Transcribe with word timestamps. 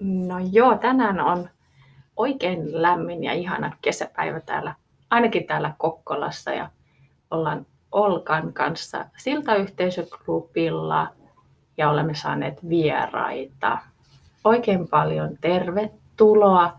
No 0.00 0.38
joo, 0.52 0.78
tänään 0.78 1.20
on 1.20 1.48
oikein 2.16 2.82
lämmin 2.82 3.24
ja 3.24 3.32
ihana 3.32 3.76
kesäpäivä 3.82 4.40
täällä, 4.40 4.74
ainakin 5.10 5.46
täällä 5.46 5.74
Kokkolassa 5.78 6.50
ja 6.50 6.70
ollaan 7.30 7.66
Olkan 7.92 8.52
kanssa 8.52 9.06
Siltayhteisöklubilla 9.16 11.08
ja 11.76 11.90
olemme 11.90 12.14
saaneet 12.14 12.68
vieraita. 12.68 13.78
Oikein 14.44 14.88
paljon 14.88 15.38
tervetuloa. 15.40 16.72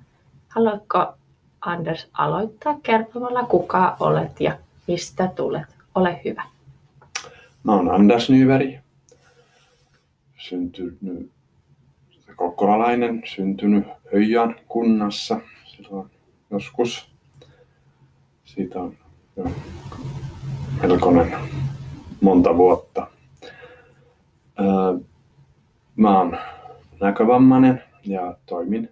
Haluatko 0.47 1.13
Anders 1.61 2.09
aloittaa 2.13 2.79
kertomalla 2.83 3.43
kuka 3.43 3.97
olet 3.99 4.41
ja 4.41 4.57
mistä 4.87 5.27
tulet? 5.35 5.67
Ole 5.95 6.21
hyvä. 6.25 6.43
Mä 7.63 7.73
oon 7.73 7.91
Anders 7.91 8.29
Nyberg, 8.29 8.75
syntynyt 10.37 11.31
kokkolalainen, 12.41 13.21
syntynyt 13.25 13.87
Höijän 14.13 14.55
kunnassa 14.67 15.41
silloin 15.65 16.09
joskus. 16.51 17.11
Siitä 18.43 18.81
on 18.81 18.97
jo 19.35 19.43
melkoinen 20.81 21.33
monta 22.21 22.57
vuotta. 22.57 23.07
Mä 25.95 26.17
oon 26.17 26.37
näkövammainen 27.01 27.83
ja 28.05 28.37
toimin 28.45 28.89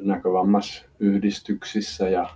näkövammasyhdistyksissä 0.00 2.08
ja, 2.08 2.28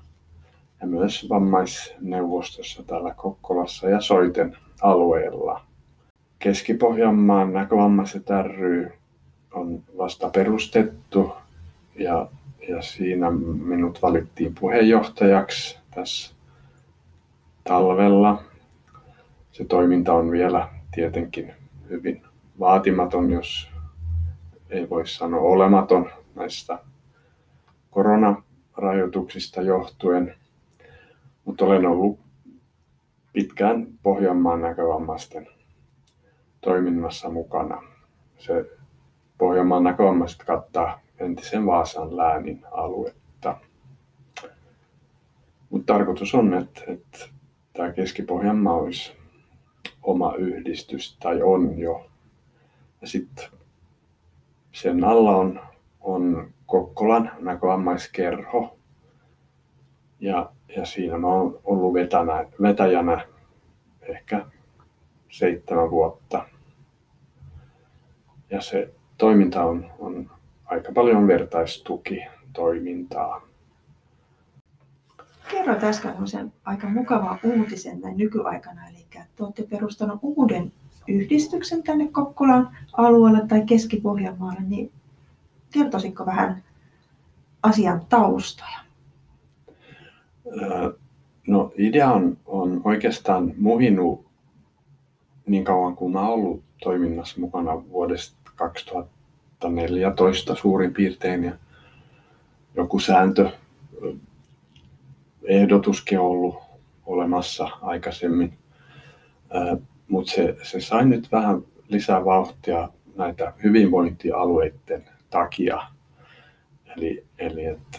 ja 0.80 0.86
myös 0.86 1.26
vammaisneuvostossa 1.28 2.82
täällä 2.82 3.14
Kokkolassa 3.14 3.88
ja 3.88 4.00
Soiten 4.00 4.56
alueella. 4.82 5.60
Keski-Pohjanmaan 6.38 7.52
näkövammaiset 7.52 8.26
ry 8.42 8.92
on 9.52 9.82
vasta 9.98 10.30
perustettu 10.30 11.32
ja, 11.98 12.28
ja 12.68 12.82
siinä 12.82 13.30
minut 13.64 14.02
valittiin 14.02 14.54
puheenjohtajaksi 14.60 15.78
tässä 15.94 16.34
talvella. 17.64 18.42
Se 19.52 19.64
toiminta 19.64 20.12
on 20.12 20.30
vielä 20.30 20.68
tietenkin 20.94 21.52
hyvin 21.90 22.22
vaatimaton, 22.60 23.30
jos 23.30 23.70
ei 24.70 24.90
voi 24.90 25.06
sanoa 25.06 25.40
olematon 25.40 26.10
näistä 26.34 26.78
koronarajoituksista 27.90 29.62
johtuen. 29.62 30.34
Mutta 31.44 31.64
olen 31.64 31.86
ollut 31.86 32.18
pitkään 33.32 33.86
Pohjanmaan 34.02 34.60
näkövammaisten 34.60 35.48
toiminnassa 36.60 37.30
mukana. 37.30 37.82
Se 38.38 38.75
Pohjanmaan 39.38 39.84
näkövammaiset 39.84 40.44
kattaa 40.44 41.00
entisen 41.18 41.66
Vaasan 41.66 42.16
läänin 42.16 42.64
aluetta. 42.70 43.58
Mutta 45.70 45.92
tarkoitus 45.92 46.34
on, 46.34 46.54
että, 46.54 46.80
että 46.88 47.18
tämä 47.72 47.92
Keski-Pohjanmaa 47.92 48.74
olisi 48.74 49.16
oma 50.02 50.34
yhdistys 50.34 51.16
tai 51.16 51.42
on 51.42 51.78
jo. 51.78 52.06
Ja 53.00 53.06
sitten 53.06 53.44
sen 54.72 55.04
alla 55.04 55.36
on, 55.36 55.60
on 56.00 56.50
Kokkolan 56.66 57.30
näkövammaiskerho. 57.40 58.78
Ja, 60.20 60.52
ja 60.76 60.86
siinä 60.86 61.18
mä 61.18 61.26
oon 61.26 61.60
ollut 61.64 61.94
vetänä, 61.94 62.46
vetäjänä 62.62 63.26
ehkä 64.02 64.46
seitsemän 65.28 65.90
vuotta. 65.90 66.44
Ja 68.50 68.60
se 68.60 68.94
toiminta 69.18 69.64
on, 69.64 69.90
on 69.98 70.30
aika 70.64 70.92
paljon 70.92 71.26
vertaistuki-toimintaa. 71.26 73.42
Kerroit 75.50 75.84
äsken 75.84 76.28
sen 76.28 76.52
aika 76.64 76.88
mukava 76.88 77.38
uutisen 77.42 78.00
näin 78.00 78.16
nykyaikana, 78.16 78.88
eli 78.88 79.06
että 79.14 79.44
olette 79.44 79.62
perustanut 79.62 80.18
uuden 80.22 80.72
yhdistyksen 81.08 81.82
tänne 81.82 82.08
Kokkolan 82.08 82.76
alueelle 82.92 83.46
tai 83.48 83.62
Keski-Pohjanmaalle, 83.66 84.60
niin 84.60 84.92
kertoisitko 85.72 86.26
vähän 86.26 86.62
asian 87.62 88.00
taustoja? 88.08 88.78
No 91.46 91.72
idea 91.78 92.12
on, 92.12 92.36
on 92.46 92.80
oikeastaan 92.84 93.52
muhinut 93.58 94.26
niin 95.46 95.64
kauan 95.64 95.96
kuin 95.96 96.12
mä 96.12 96.20
olen 96.20 96.32
ollut 96.32 96.62
toiminnassa 96.82 97.40
mukana 97.40 97.88
vuodesta 97.88 98.35
2014 98.56 100.54
suurin 100.54 100.94
piirtein 100.94 101.44
ja 101.44 101.52
joku 102.74 102.98
sääntö 102.98 103.50
ehdotuskin 105.44 106.20
ollut 106.20 106.56
olemassa 107.06 107.68
aikaisemmin. 107.82 108.58
Mutta 110.08 110.32
se, 110.32 110.56
se 110.62 110.80
sai 110.80 111.04
nyt 111.04 111.32
vähän 111.32 111.62
lisää 111.88 112.24
vauhtia 112.24 112.88
näitä 113.16 113.52
hyvinvointialueiden 113.62 115.08
takia. 115.30 115.82
Eli, 116.96 117.24
eli 117.38 117.64
että 117.64 117.98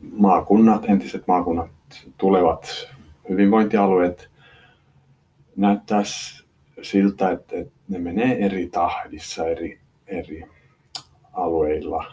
maakunnat, 0.00 0.84
entiset 0.84 1.26
maakunnat, 1.26 1.70
tulevat 2.18 2.88
hyvinvointialueet 3.28 4.30
näyttäisi 5.56 6.47
siltä, 6.82 7.30
että, 7.30 7.56
ne 7.88 7.98
menee 7.98 8.44
eri 8.46 8.68
tahdissa 8.68 9.46
eri, 9.46 9.78
eri 10.06 10.44
alueilla. 11.32 12.04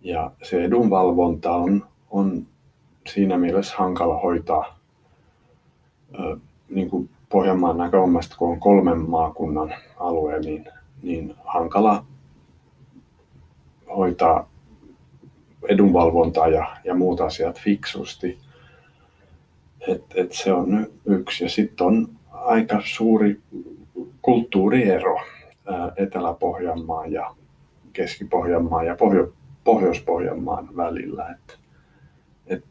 Ja 0.00 0.30
se 0.42 0.64
edunvalvonta 0.64 1.52
on, 1.52 1.86
on 2.10 2.46
siinä 3.06 3.38
mielessä 3.38 3.74
hankala 3.78 4.18
hoitaa 4.20 4.78
niin 6.68 6.90
kuin 6.90 7.10
Pohjanmaan 7.28 7.78
näkökulmasta, 7.78 8.36
kun 8.36 8.50
on 8.50 8.60
kolmen 8.60 8.98
maakunnan 8.98 9.74
alue, 9.96 10.40
niin, 10.40 10.64
niin 11.02 11.34
hankala 11.44 12.04
hoitaa 13.96 14.48
edunvalvontaa 15.68 16.48
ja, 16.48 16.76
ja 16.84 16.94
muut 16.94 17.20
asiat 17.20 17.60
fiksusti. 17.60 18.38
Et, 19.88 20.04
et 20.14 20.32
se 20.32 20.52
on 20.52 20.86
yksi. 21.04 21.44
Ja 21.44 21.50
sitten 21.50 21.86
on 21.86 22.08
aika 22.30 22.82
suuri 22.84 23.40
kulttuuriero 24.26 25.20
Etelä-Pohjanmaan 25.96 27.12
ja 27.12 27.34
Keski-Pohjanmaan 27.92 28.86
ja 28.86 28.94
Pohjo- 28.94 29.32
Pohjois-Pohjanmaan 29.64 30.76
välillä. 30.76 31.28
Et, 31.28 31.58
et, 32.46 32.64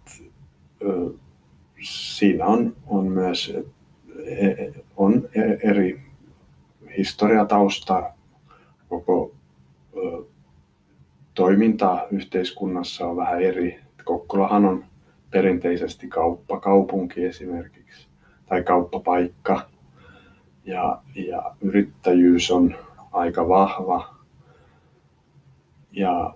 siinä 1.81 2.45
on, 2.45 2.75
on 2.87 3.07
myös 3.07 3.53
e, 4.25 4.71
on 4.97 5.29
e, 5.35 5.69
eri 5.69 6.01
historiatausta, 6.97 8.13
koko 8.89 9.31
toiminta 11.33 12.07
yhteiskunnassa 12.11 13.07
on 13.07 13.17
vähän 13.17 13.41
eri. 13.41 13.79
Kokkolahan 14.03 14.65
on 14.65 14.85
perinteisesti 15.31 16.07
kauppakaupunki 16.07 17.25
esimerkiksi 17.25 18.07
tai 18.45 18.63
kauppapaikka 18.63 19.74
ja, 20.65 21.01
ja 21.15 21.55
yrittäjyys 21.61 22.51
on 22.51 22.75
aika 23.11 23.47
vahva. 23.47 24.15
Ja 25.91 26.35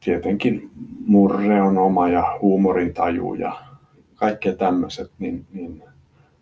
tietenkin 0.00 0.70
murre 1.06 1.62
on 1.62 1.78
oma 1.78 2.08
ja 2.08 2.38
huumorintaju 2.42 3.34
ja 3.34 3.62
kaikkea 4.14 4.56
tämmöiset, 4.56 5.12
niin, 5.18 5.46
niin 5.52 5.82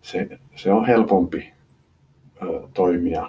se, 0.03 0.39
se 0.57 0.73
on 0.73 0.87
helpompi 0.87 1.53
ö, 2.43 2.69
toimia 2.75 3.29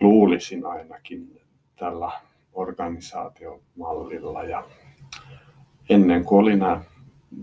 luulisin 0.00 0.66
ainakin 0.66 1.40
tällä 1.76 2.10
organisaatiomallilla. 2.52 4.42
Ja 4.42 4.64
ennen 5.88 6.24
kuin 6.24 6.40
oli 6.40 6.56
nämä 6.56 6.80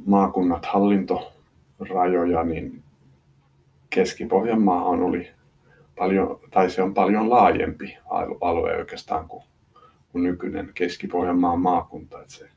maakunnat 0.06 0.66
hallintorajoja, 0.66 2.44
niin 2.44 2.85
Keski-Pohjanmaahan 3.96 5.04
oli 5.04 5.32
paljon, 5.98 6.40
tai 6.52 6.70
se 6.70 6.84
on 6.84 6.94
paljon 6.94 7.30
laajempi 7.30 7.98
alue 8.42 8.78
oikeastaan 8.78 9.28
kuin, 9.28 9.44
kuin 10.12 10.24
nykyinen 10.24 10.72
Keski-Pohjanmaan 10.74 11.60
maakunta. 11.60 12.22
Että 12.22 12.34
se, 12.34 12.50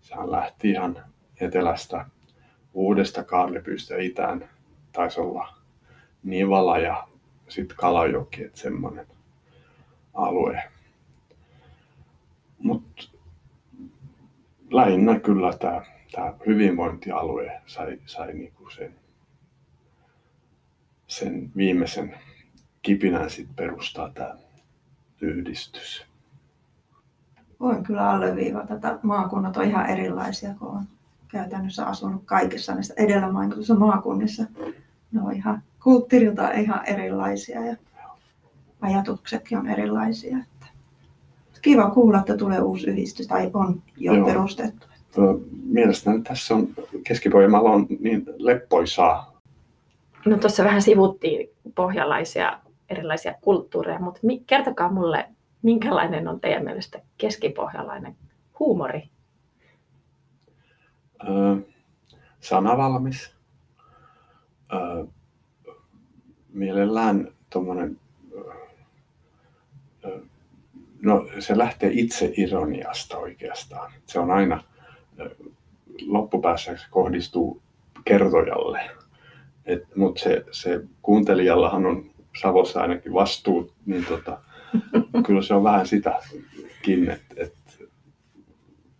sehän 0.00 0.30
lähti 0.30 0.70
ihan 0.70 1.04
etelästä 1.40 2.06
uudesta 2.74 3.24
Kaarlepyystä 3.24 3.96
itään 3.96 4.48
taisi 4.92 5.20
olla 5.20 5.54
Nivala 6.22 6.78
ja 6.78 7.08
sitten 7.48 7.76
Kalajoki, 7.76 8.44
että 8.44 8.58
semmoinen 8.58 9.06
alue. 10.14 10.62
Mutta 12.58 13.02
lähinnä 14.70 15.20
kyllä 15.20 15.52
tämä 15.52 15.82
tää 16.12 16.34
hyvinvointialue 16.46 17.60
sai, 17.66 17.98
sai 18.06 18.32
niinku 18.32 18.70
sen, 18.70 18.99
sen 21.10 21.50
viimeisen 21.56 22.14
kipinän 22.82 23.30
sit 23.30 23.48
perustaa 23.56 24.10
tämä 24.10 24.34
yhdistys. 25.20 26.06
Voin 27.60 27.84
kyllä 27.84 28.10
alleviivata, 28.10 28.74
että 28.74 28.98
maakunnat 29.02 29.56
on 29.56 29.64
ihan 29.64 29.86
erilaisia, 29.86 30.54
kun 30.54 30.68
on 30.68 30.84
käytännössä 31.28 31.86
asunut 31.86 32.22
kaikissa 32.24 32.74
näissä 32.74 32.94
edellä 32.96 33.32
mainituissa 33.32 33.74
maakunnissa. 33.74 34.44
Ne 35.12 35.22
on 35.22 35.32
ihan 35.32 35.62
kulttuurilta 35.82 36.52
ihan 36.52 36.86
erilaisia 36.86 37.64
ja 37.64 37.76
ajatuksetkin 38.80 39.58
on 39.58 39.66
erilaisia. 39.66 40.38
Että 40.38 40.66
kiva 41.62 41.90
kuulla, 41.90 42.18
että 42.18 42.36
tulee 42.36 42.60
uusi 42.60 42.90
yhdistys 42.90 43.26
tai 43.26 43.50
on 43.54 43.82
jo 43.96 44.14
Joo. 44.14 44.26
perustettu. 44.26 44.86
Mielestäni 45.64 46.22
tässä 46.22 46.54
on 46.54 46.68
keski 47.04 47.28
on 47.62 47.86
niin 48.00 48.24
leppoisaa. 48.38 49.29
No 50.26 50.38
tuossa 50.38 50.64
vähän 50.64 50.82
sivuttiin 50.82 51.48
pohjalaisia 51.74 52.60
erilaisia 52.88 53.34
kulttuureja, 53.40 53.98
mutta 53.98 54.20
kertokaa 54.46 54.92
mulle, 54.92 55.28
minkälainen 55.62 56.28
on 56.28 56.40
teidän 56.40 56.64
mielestä 56.64 57.02
keskipohjalainen 57.18 58.16
huumori? 58.58 59.10
Öö, 61.28 61.56
sanavalmis. 62.40 63.34
Öö, 64.72 65.04
mielellään 66.52 67.28
tuommoinen, 67.50 68.00
öö, 70.04 70.20
no 71.02 71.26
se 71.38 71.58
lähtee 71.58 71.90
itse 71.92 72.32
ironiasta 72.36 73.18
oikeastaan. 73.18 73.92
Se 74.06 74.18
on 74.18 74.30
aina, 74.30 74.64
loppupäässä 76.06 76.76
se 76.76 76.86
kohdistuu 76.90 77.62
kertojalle. 78.04 78.90
Mutta 79.96 80.22
se, 80.22 80.44
se 80.50 80.80
kuuntelijallahan 81.02 81.86
on 81.86 82.10
Savossa 82.42 82.80
ainakin 82.80 83.12
vastuu, 83.12 83.72
niin 83.86 84.04
tota, 84.04 84.40
kyllä 85.26 85.42
se 85.42 85.54
on 85.54 85.64
vähän 85.64 85.86
sitäkin, 85.86 87.10
että 87.10 87.34
et, 87.36 87.54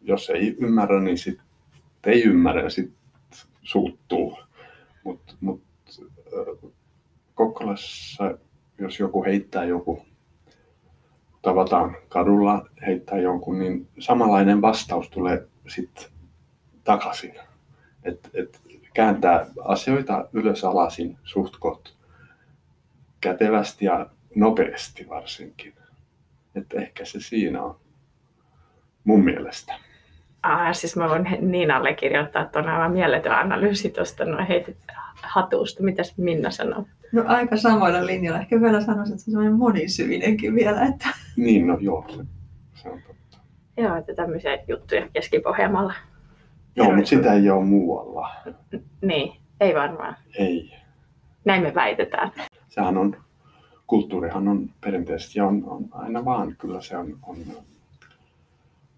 jos 0.03 0.31
ei 0.31 0.57
ymmärrä, 0.61 1.01
niin 1.01 1.19
sitten 1.19 1.45
ei 2.07 2.23
ymmärrä 2.23 2.71
sitten 2.71 2.97
suuttuu. 3.63 4.39
Mutta 5.05 5.35
mut, 5.41 5.63
Kokkolassa, 7.35 8.39
jos 8.79 8.99
joku 8.99 9.25
heittää 9.25 9.65
joku, 9.65 10.03
tavataan 11.43 11.97
kadulla 12.09 12.67
heittää 12.87 13.19
jonkun, 13.19 13.59
niin 13.59 13.89
samanlainen 13.99 14.61
vastaus 14.61 15.11
tulee 15.11 15.49
sitten 15.69 16.05
takaisin. 16.85 17.35
Et, 18.03 18.31
et 18.35 18.61
kääntää 18.95 19.47
asioita 19.65 20.29
ylös 20.33 20.65
alasin 20.65 21.19
suht 21.25 21.55
kätevästi 23.21 23.85
ja 23.85 24.07
nopeasti 24.35 25.09
varsinkin. 25.09 25.75
Että 26.55 26.81
ehkä 26.81 27.05
se 27.05 27.21
siinä 27.21 27.63
on 27.63 27.77
mun 29.05 29.25
mielestä. 29.25 29.75
Ah, 30.43 30.75
siis 30.75 30.97
mä 30.97 31.09
voin 31.09 31.27
niin 31.41 31.71
allekirjoittaa, 31.71 32.43
että 32.43 32.59
on 32.59 32.69
aivan 32.69 32.93
mieletön 32.93 33.33
analyysi 33.33 33.91
tuosta 33.91 34.25
no 34.25 34.47
heitit 34.49 34.77
hatusta. 35.23 35.83
Mitäs 35.83 36.19
Minna 36.19 36.51
sanoo? 36.51 36.85
No 37.13 37.25
aika 37.27 37.57
samoilla 37.57 38.07
linjoilla. 38.07 38.41
Ehkä 38.41 38.61
vielä 38.61 38.81
sanoisin, 38.81 39.15
että 39.15 39.25
se 39.25 39.31
on 39.31 39.33
semmoinen 39.33 39.59
monisyvinenkin 39.59 40.55
vielä. 40.55 40.83
Että... 40.83 41.09
Niin, 41.37 41.67
no 41.67 41.79
joo, 41.81 42.05
se, 42.09 42.25
se 42.75 42.89
on 42.89 43.03
totta. 43.07 43.39
Joo, 43.77 43.97
että 43.97 44.15
tämmöisiä 44.15 44.59
juttuja 44.69 45.09
Keski-Pohjanmaalla. 45.13 45.95
Joo, 46.85 46.97
mutta 46.97 47.09
sitä 47.09 47.33
ei 47.33 47.51
ole 47.51 47.65
muualla. 47.65 48.31
Niin, 49.03 49.41
ei 49.61 49.75
varmaan. 49.75 50.17
Ei. 50.39 50.73
Näin 51.45 51.63
me 51.63 51.75
väitetään. 51.75 52.33
Sehän 52.69 52.99
on, 52.99 53.17
kulttuurihan 53.87 54.49
on 54.49 54.71
perinteisesti 54.81 55.41
on, 55.41 55.65
on 55.67 55.85
aina 55.93 56.25
vaan, 56.25 56.57
kyllä 56.59 56.81
se 56.81 56.97
on, 56.97 57.19
on 57.23 57.37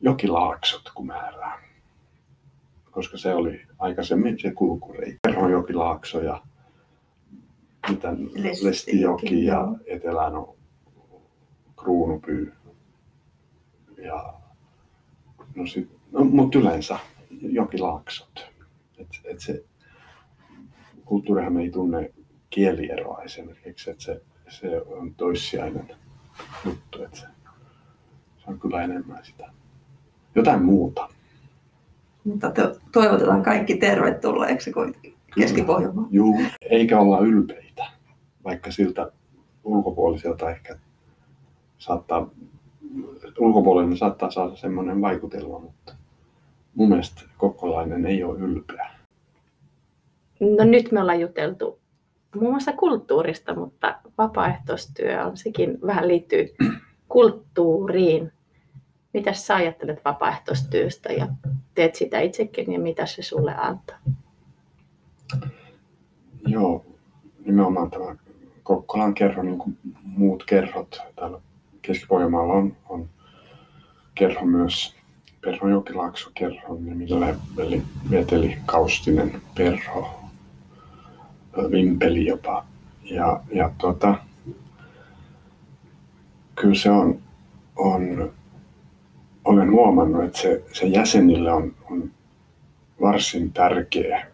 jokilaaksot, 0.00 0.82
kun 0.94 1.06
määrää. 1.06 1.62
Koska 2.90 3.19
se 3.19 3.34
oli 3.34 3.61
aikaisemmin 3.79 4.38
se 4.38 4.52
kulkureitti. 4.52 5.19
Jokilaakso 5.50 6.20
ja 6.20 6.43
mitä 7.88 8.08
Lestijoki, 8.12 8.64
Lestijoki 8.64 9.44
ja 9.44 9.69
etelään 9.87 10.37
on 10.37 10.55
Kruunupyy. 11.82 12.52
Ja, 14.05 14.34
no 15.55 15.67
sit, 15.67 15.90
no, 16.12 16.25
mutta 16.25 16.58
yleensä 16.58 16.99
jokilaaksot. 17.42 18.52
Et, 18.98 19.08
et 19.24 19.40
se, 19.40 19.64
kulttuurihan 21.04 21.60
ei 21.60 21.70
tunne 21.70 22.12
kielieroa 22.50 23.22
esimerkiksi, 23.22 23.90
että 23.90 24.02
se, 24.04 24.22
se 24.48 24.80
on 24.80 25.14
toissijainen 25.14 25.90
juttu, 26.64 27.02
että 27.04 27.16
se, 27.16 27.26
se 28.38 28.44
on 28.46 28.60
kyllä 28.60 28.82
enemmän 28.82 29.24
sitä 29.24 29.50
jotain 30.34 30.64
muuta. 30.64 31.08
Mutta 32.24 32.52
toivotetaan 32.92 33.42
kaikki 33.42 33.76
tervetulleeksi 33.76 34.72
keski 35.34 35.64
Joo, 36.10 36.38
eikä 36.60 37.00
olla 37.00 37.18
ylpeitä, 37.18 37.84
vaikka 38.44 38.70
siltä 38.70 39.12
ulkopuoliselta 39.64 40.50
ehkä 40.50 40.78
saattaa, 41.78 42.30
ulkopuolinen 43.38 43.96
saattaa 43.96 44.30
saada 44.30 44.56
semmoinen 44.56 45.00
vaikutelma, 45.00 45.58
mutta 45.58 45.94
mun 46.74 46.88
mielestä 46.88 47.22
kokkolainen 47.36 48.06
ei 48.06 48.24
ole 48.24 48.38
ylpeä. 48.38 48.90
No 50.40 50.64
nyt 50.64 50.92
me 50.92 51.00
ollaan 51.00 51.20
juteltu 51.20 51.82
muun 52.36 52.50
muassa 52.50 52.72
kulttuurista, 52.72 53.54
mutta 53.54 53.98
vapaaehtoistyö 54.19 55.24
on 55.24 55.36
sekin 55.36 55.78
vähän 55.86 56.08
liittyy 56.08 56.54
kulttuuriin. 57.08 58.32
Mitä 59.14 59.32
sä 59.32 59.56
ajattelet 59.56 60.04
vapaaehtoistyöstä 60.04 61.12
ja 61.12 61.28
teet 61.74 61.94
sitä 61.94 62.20
itsekin 62.20 62.72
ja 62.72 62.80
mitä 62.80 63.06
se 63.06 63.22
sulle 63.22 63.54
antaa? 63.56 63.98
Joo, 66.46 66.84
nimenomaan 67.46 67.90
tämä 67.90 68.16
Kokkolan 68.62 69.14
kerro, 69.14 69.42
niin 69.42 69.58
kuin 69.58 69.78
muut 70.02 70.44
kerhot 70.44 71.00
täällä 71.16 71.40
Keski-Pohjanmaalla 71.82 72.52
on, 72.52 72.76
on 72.88 73.08
kerho 74.14 74.46
myös 74.46 74.96
Perho 75.44 75.68
Jokilaakso 75.68 76.30
kerho, 76.34 76.76
millä 76.76 77.34
veteli 78.10 78.58
Kaustinen 78.66 79.42
Perho, 79.54 80.20
Vimpeli 81.70 82.26
jopa. 82.26 82.64
Ja, 83.02 83.40
ja 83.52 83.70
tuota, 83.78 84.14
kyllä 86.54 86.74
se 86.74 86.90
on, 86.90 87.18
on 87.76 88.32
olen 89.44 89.70
huomannut, 89.70 90.24
että 90.24 90.38
se, 90.38 90.62
se 90.72 90.86
jäsenille 90.86 91.52
on, 91.52 91.74
on 91.90 92.10
varsin 93.00 93.52
tärkeä 93.52 94.26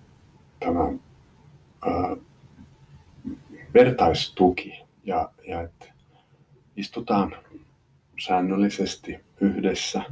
tämä 0.60 0.80
ää, 1.86 2.16
vertaistuki. 3.74 4.78
Ja, 5.04 5.30
ja 5.48 5.62
että 5.62 5.86
istutaan 6.76 7.36
säännöllisesti 8.26 9.20
yhdessä 9.40 10.02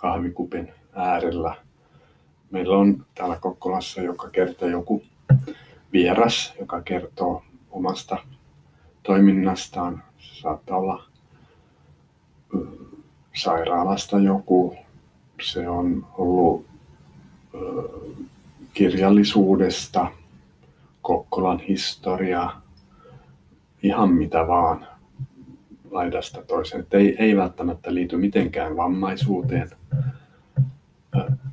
kahvikupin 0.00 0.72
äärellä. 0.92 1.56
Meillä 2.50 2.76
on 2.76 3.06
täällä 3.14 3.36
Kokkolassa 3.40 4.02
joka 4.02 4.30
kerta 4.30 4.66
joku 4.66 5.02
vieras, 5.92 6.54
joka 6.60 6.82
kertoo 6.82 7.42
omasta 7.70 8.18
toiminnastaan. 9.02 10.02
Saattaa 10.18 10.78
olla 10.78 11.04
sairaalasta 13.36 14.18
joku. 14.18 14.76
Se 15.42 15.68
on 15.68 16.06
ollut 16.18 16.66
kirjallisuudesta, 18.74 20.06
Kokkolan 21.02 21.58
historia, 21.60 22.50
ihan 23.82 24.12
mitä 24.12 24.46
vaan 24.46 24.86
laidasta 25.90 26.42
toiseen. 26.42 26.86
ei, 26.92 27.16
ei 27.18 27.36
välttämättä 27.36 27.94
liity 27.94 28.16
mitenkään 28.16 28.76
vammaisuuteen. 28.76 29.70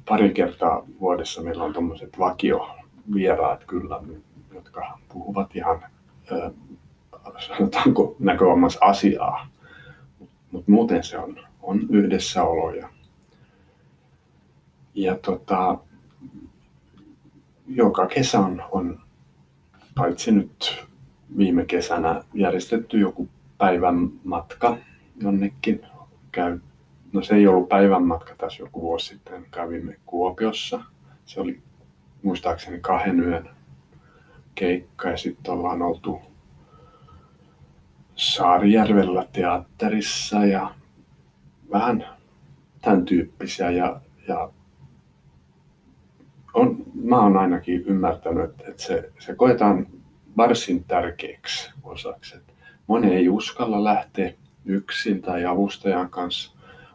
Pari 0.08 0.34
kertaa 0.34 0.84
vuodessa 1.00 1.44
meillä 1.44 1.64
on 1.64 1.74
tuommoiset 1.74 2.20
vakiovieraat 2.20 3.64
kyllä, 3.64 4.02
jotka 4.54 5.00
puhuvat 5.14 5.56
ihan 5.56 5.84
sanotaanko 7.48 8.16
näkövammais 8.20 8.78
asiaa. 8.82 9.48
Mutta 10.52 10.72
muuten 10.72 11.04
se 11.04 11.18
on 11.18 11.48
on 11.68 11.80
yhdessäolo. 11.90 12.72
Ja, 12.74 12.90
ja 14.96 15.16
tota, 15.16 15.78
joka 17.68 18.08
kesä 18.08 18.40
on, 18.40 18.64
on, 18.72 19.00
paitsi 19.96 20.32
nyt 20.32 20.86
viime 21.38 21.66
kesänä 21.66 22.24
järjestetty 22.34 23.00
joku 23.00 23.30
päivän 23.58 24.10
matka 24.24 24.78
jonnekin. 25.22 25.82
Käy, 26.32 26.60
no 27.14 27.22
se 27.22 27.36
ei 27.36 27.48
ollut 27.48 27.70
päivän 27.70 28.04
matka 28.04 28.36
tässä 28.38 28.64
joku 28.64 28.82
vuosi 28.82 29.08
sitten, 29.08 29.46
kävimme 29.52 29.98
Kuopiossa. 30.06 30.84
Se 31.26 31.42
oli 31.42 31.62
muistaakseni 32.24 32.80
kahden 32.80 33.20
yön 33.20 33.50
keikka 34.56 35.10
ja 35.10 35.18
sitten 35.18 35.54
ollaan 35.54 35.82
oltu 35.82 36.22
Saarijärvellä 38.16 39.28
teatterissa 39.32 40.46
ja 40.46 40.76
vähän 41.72 42.06
tämän 42.82 43.06
tyyppisiä. 43.06 43.72
Ja, 43.72 44.02
ja 44.28 44.50
on, 46.54 46.84
mä 47.04 47.22
oon 47.22 47.38
ainakin 47.38 47.82
ymmärtänyt, 47.82 48.52
että 48.68 48.84
se, 48.84 49.12
se 49.20 49.36
koetaan 49.36 49.88
varsin 50.38 50.84
tärkeäksi 50.84 51.72
osaksi. 51.84 52.47
Moni 52.88 53.16
ei 53.16 53.30
uskalla 53.30 53.84
lähteä 53.84 54.34
yksin 54.66 55.22
tai 55.22 55.46
avustajan 55.46 56.10
kanssa, 56.10 56.52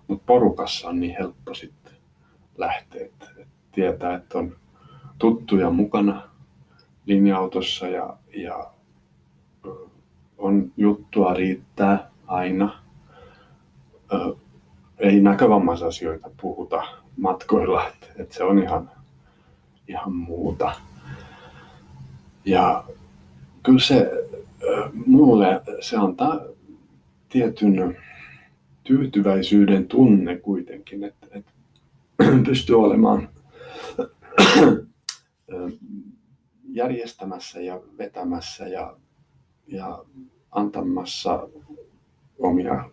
mutta 0.09 0.25
porukassa 0.27 0.89
on 0.89 1.01
niin 1.01 1.17
helppo 1.19 1.55
sitten 1.55 1.93
lähteä. 2.59 3.05
Että 3.05 3.27
tietää, 3.73 4.15
että 4.15 4.39
on 4.39 4.57
tuttuja 5.19 5.71
mukana 5.71 6.23
linja-autossa 7.07 7.89
ja, 7.89 8.17
ja 8.37 8.71
on 10.39 10.73
juttua 10.77 11.35
riittää 11.35 12.11
aina. 12.27 12.83
Ö, 14.13 14.35
ei 14.99 15.21
näkövammaisasioita 15.21 16.31
puhuta 16.41 16.83
matkoilla, 17.17 17.89
että, 17.89 18.07
että 18.17 18.35
se 18.35 18.45
on 18.45 18.59
ihan, 18.59 18.91
ihan 19.89 20.13
muuta. 20.13 20.75
Ja 22.45 22.85
kyllä 23.63 23.81
se 23.81 24.22
mulle 25.07 25.63
se 25.81 25.97
antaa 25.97 26.41
tietyn 27.29 27.97
tyytyväisyyden 28.85 29.89
tunne 29.89 30.37
kuitenkin, 30.37 31.05
että, 31.05 31.27
että 31.31 31.53
pystyy 32.47 32.81
olemaan 32.81 33.29
järjestämässä 36.73 37.61
ja 37.61 37.81
vetämässä 37.99 38.69
ja, 38.69 38.97
ja 39.67 40.05
antamassa 40.51 41.49
omia 42.39 42.91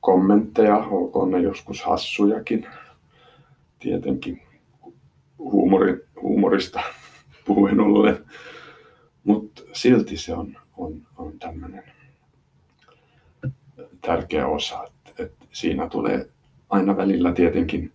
kommentteja, 0.00 0.76
olkoon 0.76 1.30
ne 1.30 1.40
joskus 1.40 1.82
hassujakin, 1.82 2.66
tietenkin 3.78 4.42
huumori, 5.38 6.06
huumorista 6.22 6.80
puhuen 7.46 7.80
ollen, 7.80 8.24
mutta 9.24 9.62
silti 9.72 10.16
se 10.16 10.34
on, 10.34 10.56
on, 10.76 11.02
on 11.16 11.38
tämmöinen 11.38 11.82
tärkeä 14.00 14.46
osa. 14.46 14.84
että 14.84 15.22
et 15.22 15.32
siinä 15.52 15.88
tulee 15.88 16.28
aina 16.70 16.96
välillä 16.96 17.32
tietenkin, 17.32 17.92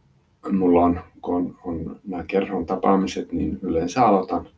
mulla 0.51 0.83
on, 0.83 1.03
kun 1.21 1.36
on, 1.36 1.57
on 1.63 2.00
nämä 2.07 2.24
kerron 2.24 2.65
tapaamiset, 2.65 3.31
niin 3.31 3.59
yleensä 3.62 4.05
aloitan 4.05 4.50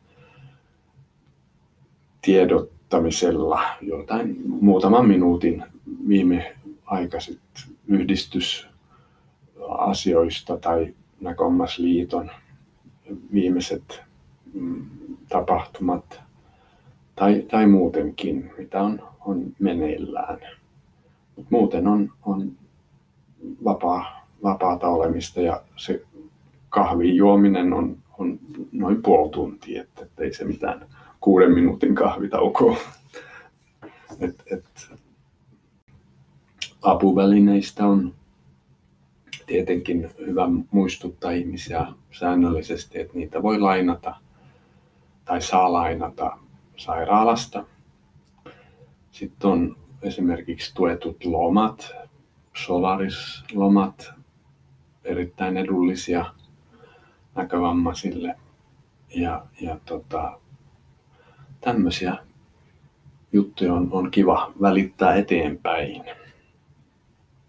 tiedottamisella 2.22 3.62
jotain 3.80 4.36
muutaman 4.46 5.08
minuutin 5.08 5.64
viimeaikaiset 6.08 7.40
yhdistysasioista 7.88 10.56
tai 10.56 10.94
näköommasliiton 11.20 12.30
viimeiset 13.32 14.02
mm, 14.54 14.86
tapahtumat 15.28 16.20
tai, 17.16 17.42
tai 17.50 17.66
muutenkin, 17.66 18.50
mitä 18.58 18.82
on, 18.82 19.02
on 19.20 19.44
meneillään. 19.58 20.38
Mut 21.36 21.46
muuten 21.50 21.86
on, 21.86 22.12
on 22.22 22.52
vapaa, 23.64 24.26
vapaata 24.42 24.88
olemista 24.88 25.40
ja 25.40 25.62
se 25.76 26.02
kahvin 26.68 27.16
juominen 27.16 27.72
on, 27.72 27.96
on 28.18 28.38
noin 28.72 29.02
puoli 29.02 29.30
tuntia, 29.30 29.82
että, 29.82 30.02
että 30.02 30.22
ei 30.22 30.34
se 30.34 30.44
mitään 30.44 30.86
kuuden 31.20 31.52
minuutin 31.52 31.94
kahvitaukoa. 31.94 32.76
Et, 34.20 34.42
et, 34.50 34.64
apuvälineistä 36.82 37.86
on 37.86 38.14
tietenkin 39.46 40.10
hyvä 40.26 40.48
muistuttaa 40.70 41.30
ihmisiä 41.30 41.86
säännöllisesti, 42.10 43.00
että 43.00 43.14
niitä 43.14 43.42
voi 43.42 43.60
lainata 43.60 44.14
tai 45.24 45.42
saa 45.42 45.72
lainata 45.72 46.38
sairaalasta. 46.76 47.64
Sitten 49.10 49.50
on 49.50 49.76
esimerkiksi 50.02 50.74
tuetut 50.74 51.24
lomat, 51.24 51.92
solarislomat, 52.56 54.12
erittäin 55.04 55.56
edullisia 55.56 56.24
näkövammaisille. 57.34 58.36
Ja, 59.14 59.46
ja 59.60 59.78
tota, 59.84 60.38
tämmöisiä 61.60 62.16
juttuja 63.32 63.74
on, 63.74 63.88
on 63.90 64.10
kiva 64.10 64.52
välittää 64.60 65.14
eteenpäin. 65.14 66.04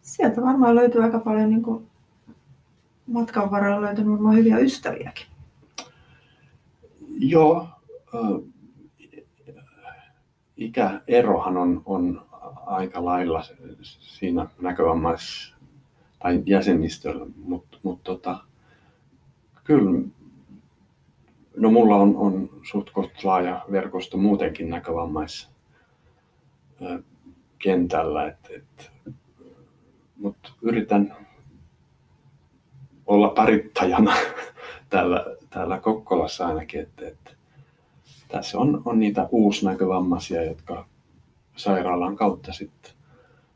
Sieltä 0.01 0.41
varmaan 0.41 0.75
löytyy 0.75 1.03
aika 1.03 1.19
paljon 1.19 1.49
niin 1.49 1.63
kuin 1.63 1.87
matkan 3.07 3.51
varrella 3.51 3.81
löytynyt 3.81 4.11
varmaan 4.11 4.35
hyviä 4.35 4.57
ystäviäkin. 4.57 5.25
Joo, 7.19 7.67
ikäerohan 10.57 11.57
on, 11.57 11.81
on 11.85 12.25
aika 12.65 13.05
lailla 13.05 13.43
siinä 13.81 14.47
näkövammais- 14.61 15.53
tai 16.19 16.43
jäsenistöllä, 16.45 17.25
mutta 17.35 17.77
mut 17.83 18.03
tota, 18.03 18.37
kyllä 19.63 20.01
no 21.57 21.71
mulla 21.71 21.95
on, 21.95 22.15
on 22.15 22.49
suht 22.71 22.89
laaja 23.23 23.65
verkosto 23.71 24.17
muutenkin 24.17 24.69
näkövammais 24.69 25.49
kentällä, 27.59 28.27
et, 28.27 28.37
et, 28.55 28.91
mutta 30.17 30.51
yritän 30.61 31.15
olla 33.05 33.29
parittajana 33.29 34.15
täällä, 34.89 35.25
täällä 35.49 35.79
Kokkolassa 35.79 36.47
ainakin, 36.47 36.81
että, 36.81 37.07
että 37.07 37.31
tässä 38.33 38.57
on, 38.57 38.81
on 38.85 38.99
niitä 38.99 39.27
uusnäkövammaisia, 39.31 40.43
jotka 40.43 40.85
sairaalan 41.55 42.15
kautta 42.15 42.53
sitten 42.53 42.91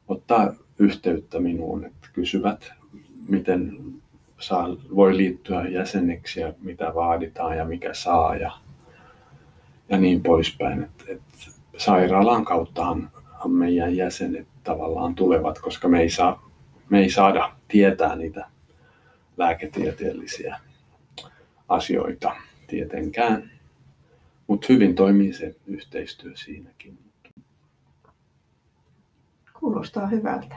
ottaa 0.07 0.53
yhteyttä 0.79 1.39
minuun, 1.39 1.85
että 1.85 2.07
kysyvät, 2.13 2.71
miten 3.27 3.77
saa, 4.39 4.67
voi 4.95 5.17
liittyä 5.17 5.67
jäseneksi 5.67 6.39
ja 6.39 6.53
mitä 6.61 6.91
vaaditaan 6.95 7.57
ja 7.57 7.65
mikä 7.65 7.93
saa 7.93 8.35
ja, 8.35 8.51
ja 9.89 9.97
niin 9.97 10.23
poispäin. 10.23 10.83
Et, 10.83 11.05
et 11.07 11.21
sairaalan 11.77 12.45
kauttahan 12.45 13.11
meidän 13.47 13.95
jäsenet 13.95 14.47
tavallaan 14.63 15.15
tulevat, 15.15 15.59
koska 15.59 15.87
me 15.87 16.01
ei, 16.01 16.09
saa, 16.09 16.49
me 16.89 16.99
ei 16.99 17.09
saada 17.09 17.51
tietää 17.67 18.15
niitä 18.15 18.45
lääketieteellisiä 19.37 20.59
asioita 21.69 22.35
tietenkään. 22.67 23.56
Mutta 24.47 24.67
hyvin 24.69 24.95
toimii 24.95 25.33
se 25.33 25.55
yhteistyö 25.65 26.31
siinäkin. 26.35 26.97
Kuulostaa 29.59 30.07
hyvältä. 30.07 30.55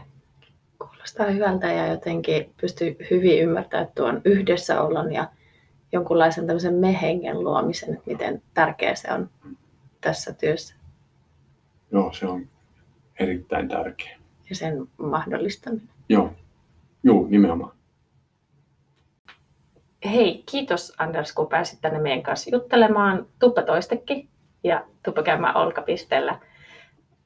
Kuulostaa 0.79 1.27
hyvältä 1.27 1.67
ja 1.73 1.87
jotenkin 1.87 2.55
pystyy 2.61 2.97
hyvin 3.11 3.43
ymmärtämään 3.43 3.89
tuon 3.95 4.21
yhdessäolon 4.25 5.13
ja 5.13 5.31
jonkunlaisen 5.93 6.47
tämmöisen 6.47 6.75
mehengen 6.75 7.45
luomisen, 7.45 7.95
että 7.95 8.11
miten 8.11 8.43
tärkeä 8.55 8.95
se 8.95 9.13
on 9.13 9.31
tässä 10.01 10.33
työssä. 10.33 10.75
Joo, 11.93 12.13
se 12.13 12.27
on 12.27 12.49
erittäin 13.21 13.69
tärkeä. 13.69 14.19
Ja 14.51 14.57
sen 14.57 14.89
mahdollistaminen. 14.99 15.89
Joo, 16.09 16.33
Joo 17.03 17.27
nimenomaan. 17.29 17.80
Hei, 20.05 20.43
kiitos 20.51 20.95
Anders, 20.99 21.33
kun 21.33 21.49
pääsit 21.49 21.81
tänne 21.81 21.99
meidän 21.99 22.23
kanssa 22.23 22.51
juttelemaan. 22.51 23.27
Tuppa 23.39 23.63
toistekin 23.63 24.29
ja 24.65 24.85
tuppa 25.05 25.23
käymään 25.23 25.57
olkapisteellä. 25.57 26.39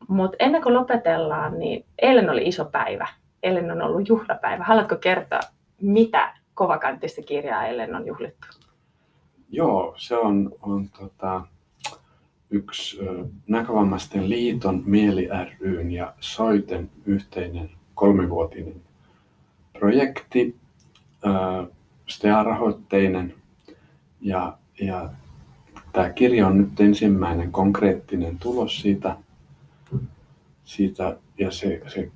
Mutta 0.09 0.37
ennen 0.39 0.63
kuin 0.63 0.75
lopetellaan, 0.75 1.59
niin 1.59 1.85
eilen 1.99 2.31
oli 2.31 2.43
iso 2.49 2.65
päivä. 2.65 3.09
Eilen 3.43 3.71
on 3.71 3.83
ollut 3.83 4.09
juhlapäivä. 4.09 4.65
Haluatko 4.65 4.97
kertoa, 4.97 5.41
mitä 5.81 6.35
kovakanttista 6.55 7.23
kirjaa 7.23 7.67
eilen 7.67 7.95
on 7.95 8.07
juhlittu? 8.07 8.47
Joo, 9.51 9.95
se 9.97 10.17
on, 10.17 10.53
on 10.63 10.89
tota, 10.89 11.43
yksi 12.51 12.99
ö, 13.07 13.25
Näkövammaisten 13.47 14.31
liiton, 14.31 14.83
Mieli 14.87 15.29
ryn 15.61 15.91
ja 15.91 16.15
Soiten 16.21 16.91
yhteinen 17.07 17.71
kolmivuotinen 17.95 18.83
projekti. 19.73 20.57
Ö, 21.27 21.29
STEA-rahoitteinen 22.07 23.35
ja, 24.21 24.59
ja 24.81 25.11
tämä 25.93 26.11
kirja 26.11 26.47
on 26.47 26.59
nyt 26.59 26.81
ensimmäinen 26.81 27.53
konkreettinen 27.53 28.39
tulos 28.39 28.81
siitä, 28.81 29.17
siitä 30.65 31.17
ja 31.39 31.51
se, 31.51 31.83
se 31.87 32.11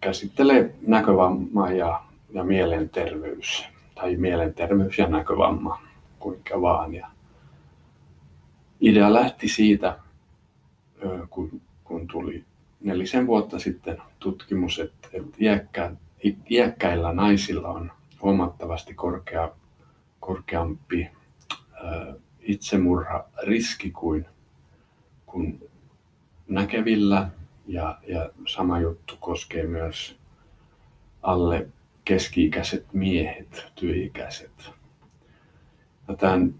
käsittelee 0.00 0.74
näkövammaa 0.86 1.72
ja, 1.72 2.02
ja 2.32 2.44
mielenterveys 2.44 3.64
tai 3.94 4.16
mielenterveys 4.16 4.98
ja 4.98 5.06
näkövamma, 5.06 5.82
kuinka 6.18 6.60
vaan. 6.60 6.94
Ja 6.94 7.08
idea 8.80 9.12
lähti 9.12 9.48
siitä, 9.48 9.98
kun, 11.30 11.60
kun 11.84 12.06
tuli 12.06 12.44
nelisen 12.80 13.26
vuotta 13.26 13.58
sitten 13.58 13.98
tutkimus, 14.18 14.78
että, 14.78 15.08
että 15.12 15.36
iäkkä, 15.40 15.92
iäkkäillä 16.50 17.12
naisilla 17.12 17.68
on 17.68 17.92
huomattavasti 18.24 18.94
korkea, 18.94 19.52
korkeampi 20.20 21.10
ää, 21.72 22.14
itsemurhariski 22.40 23.90
kuin, 23.90 24.26
kuin 25.26 25.70
näkevillä. 26.48 27.30
Ja, 27.66 27.98
ja 28.08 28.30
sama 28.46 28.80
juttu 28.80 29.16
koskee 29.20 29.66
myös 29.66 30.16
alle 31.22 31.68
keski-ikäiset 32.04 32.86
miehet, 32.92 33.66
työikäiset. 33.74 34.70
Ja 36.08 36.16
tämän 36.16 36.54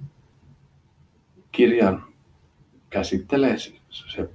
kirjan 1.53 2.05
käsittelee, 2.91 3.57
se 3.91 4.29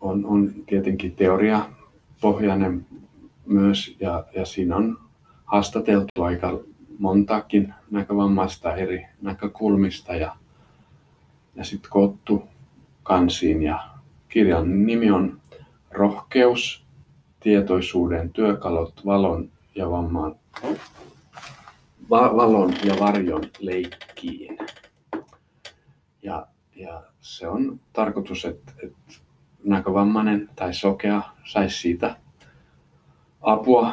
on, 0.00 0.26
on 0.26 0.54
tietenkin 0.66 1.16
teoriapohjainen 1.16 2.86
myös 3.46 3.96
ja, 4.00 4.24
ja 4.34 4.46
siinä 4.46 4.76
on 4.76 5.05
haastateltu 5.46 6.22
aika 6.22 6.60
montaakin 6.98 7.74
näkövammaista 7.90 8.74
eri 8.74 9.06
näkökulmista 9.22 10.16
ja, 10.16 10.36
ja 11.54 11.64
sitten 11.64 11.90
koottu 11.90 12.48
kansiin 13.02 13.62
ja 13.62 13.88
kirjan 14.28 14.86
nimi 14.86 15.10
on 15.10 15.40
Rohkeus, 15.90 16.86
tietoisuuden 17.40 18.30
työkalut 18.30 19.06
valon 19.06 19.50
ja 19.74 19.90
vamman, 19.90 20.36
va, 22.10 22.36
valon 22.36 22.72
ja 22.84 22.94
varjon 23.00 23.42
leikkiin. 23.58 24.58
Ja, 26.22 26.46
ja 26.76 27.02
se 27.20 27.48
on 27.48 27.80
tarkoitus, 27.92 28.44
että, 28.44 28.72
että 28.82 29.14
näkövammainen 29.64 30.50
tai 30.56 30.74
sokea 30.74 31.22
saisi 31.44 31.80
siitä 31.80 32.16
apua 33.42 33.92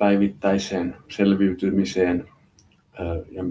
päivittäiseen 0.00 0.96
selviytymiseen 1.08 2.28
ja 3.30 3.44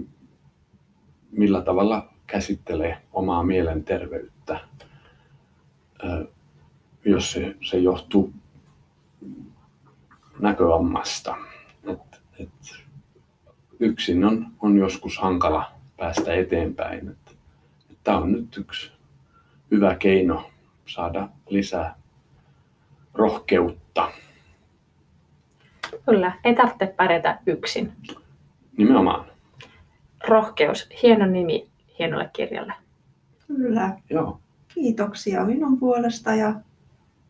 millä 1.30 1.62
tavalla 1.62 2.12
käsittelee 2.26 2.98
omaa 3.12 3.42
mielenterveyttä, 3.42 4.60
jos 7.04 7.32
se, 7.32 7.56
se 7.70 7.78
johtuu 7.78 8.32
näkövammasta. 10.38 11.36
Et, 11.84 12.22
et 12.38 12.84
yksin 13.80 14.24
on, 14.24 14.46
on 14.60 14.78
joskus 14.78 15.18
hankala 15.18 15.72
päästä 15.96 16.34
eteenpäin. 16.34 17.16
Tämä 18.04 18.18
on 18.18 18.32
nyt 18.32 18.56
yksi 18.56 18.92
hyvä 19.70 19.94
keino 19.94 20.50
saada 20.86 21.28
lisää 21.48 21.94
rohkeutta. 23.14 24.12
Kyllä, 26.06 26.32
ei 26.44 26.54
tarvitse 26.54 26.86
pärjätä 26.86 27.38
yksin. 27.46 27.92
Nimenomaan. 28.76 29.26
Rohkeus, 30.28 30.88
hieno 31.02 31.26
nimi 31.26 31.68
hienolle 31.98 32.30
kirjalle. 32.32 32.72
Kyllä. 33.46 33.98
Joo. 34.10 34.40
Kiitoksia 34.74 35.44
minun 35.44 35.78
puolesta 35.78 36.34
ja 36.34 36.54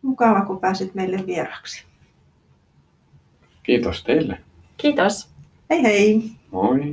mukava 0.02 0.44
kun 0.44 0.60
pääsit 0.60 0.94
meille 0.94 1.26
vieraksi. 1.26 1.84
Kiitos 3.62 4.04
teille. 4.04 4.38
Kiitos. 4.76 5.30
Hei 5.70 5.82
hei! 5.82 6.22
Moi. 6.50 6.80